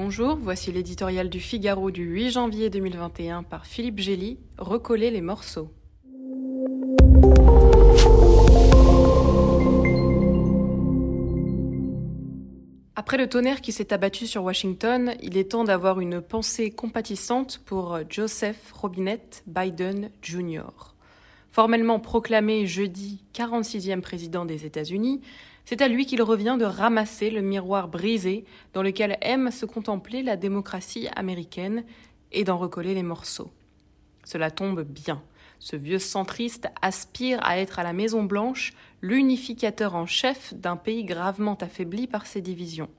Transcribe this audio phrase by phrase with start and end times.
[0.00, 5.72] Bonjour, voici l'éditorial du Figaro du 8 janvier 2021 par Philippe Gély, Recoller les morceaux.
[12.94, 17.60] Après le tonnerre qui s'est abattu sur Washington, il est temps d'avoir une pensée compatissante
[17.66, 20.94] pour Joseph Robinette Biden Jr.
[21.50, 25.20] Formellement proclamé jeudi 46e président des États-Unis,
[25.64, 30.22] c'est à lui qu'il revient de ramasser le miroir brisé dans lequel aime se contempler
[30.22, 31.84] la démocratie américaine
[32.32, 33.50] et d'en recoller les morceaux.
[34.24, 35.22] Cela tombe bien.
[35.58, 41.04] Ce vieux centriste aspire à être à la Maison Blanche l'unificateur en chef d'un pays
[41.04, 42.90] gravement affaibli par ses divisions.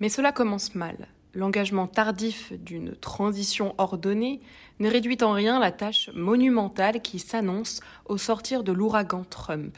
[0.00, 1.08] Mais cela commence mal.
[1.34, 4.40] L'engagement tardif d'une transition ordonnée
[4.78, 9.76] ne réduit en rien la tâche monumentale qui s'annonce au sortir de l'ouragan Trump.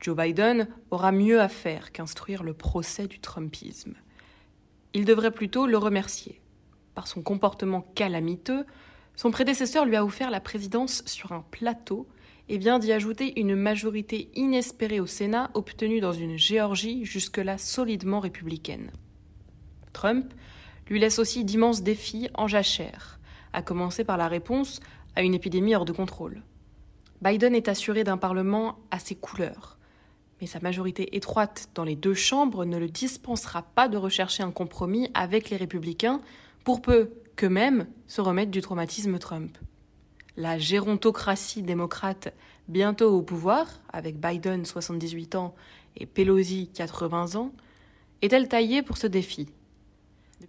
[0.00, 3.94] Joe Biden aura mieux à faire qu'instruire le procès du Trumpisme.
[4.94, 6.40] Il devrait plutôt le remercier.
[6.94, 8.64] Par son comportement calamiteux,
[9.14, 12.08] son prédécesseur lui a offert la présidence sur un plateau
[12.48, 18.20] et vient d'y ajouter une majorité inespérée au Sénat obtenue dans une Géorgie jusque-là solidement
[18.20, 18.90] républicaine.
[19.92, 20.32] Trump
[20.88, 23.18] lui laisse aussi d'immenses défis en jachère,
[23.52, 24.80] à commencer par la réponse
[25.16, 26.42] à une épidémie hors de contrôle.
[27.22, 29.78] Biden est assuré d'un Parlement à ses couleurs,
[30.40, 34.52] mais sa majorité étroite dans les deux chambres ne le dispensera pas de rechercher un
[34.52, 36.20] compromis avec les républicains
[36.64, 39.58] pour peu qu'eux-mêmes se remettent du traumatisme Trump.
[40.36, 42.32] La gérontocratie démocrate
[42.68, 45.54] bientôt au pouvoir, avec Biden 78 ans
[45.96, 47.52] et Pelosi 80 ans,
[48.22, 49.48] est-elle taillée pour ce défi?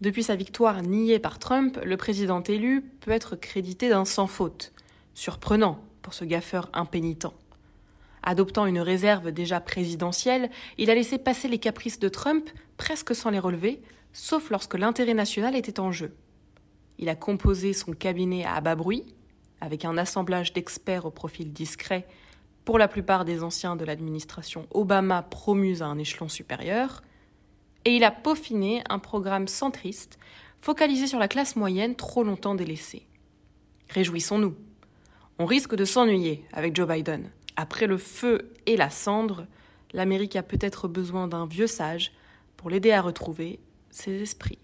[0.02, 4.72] Depuis sa victoire niée par Trump, le président élu peut être crédité d'un sans faute,
[5.14, 7.34] surprenant pour ce gaffeur impénitent.
[8.24, 13.30] Adoptant une réserve déjà présidentielle, il a laissé passer les caprices de Trump presque sans
[13.30, 13.82] les relever,
[14.14, 16.16] sauf lorsque l'intérêt national était en jeu.
[16.98, 19.06] Il a composé son cabinet à bas bruit,
[19.62, 22.08] avec un assemblage d'experts au profil discret,
[22.66, 27.02] pour la plupart des anciens de l'administration Obama promus à un échelon supérieur,
[27.86, 30.20] et il a peaufiné un programme centriste
[30.60, 33.06] focalisé sur la classe moyenne trop longtemps délaissée.
[33.90, 34.56] Réjouissons-nous.
[35.40, 37.32] On risque de s'ennuyer avec Joe Biden.
[37.56, 39.48] Après le feu et la cendre,
[39.94, 42.12] l'Amérique a peut-être besoin d'un vieux sage
[42.58, 43.60] pour l'aider à retrouver
[43.90, 44.60] ses esprits.